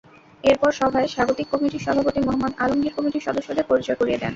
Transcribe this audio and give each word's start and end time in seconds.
এরপর 0.43 0.71
সভায় 0.79 1.07
স্বাগতিক 1.07 1.47
কমিটির 1.51 1.85
সভাপতি 1.85 2.19
মোহাম্মদ 2.21 2.53
আলমগীর 2.63 2.95
কমিটির 2.97 3.25
সদস্যদের 3.27 3.65
পরিচয় 3.69 3.97
করিয়ে 3.99 4.19
দেন। 4.19 4.29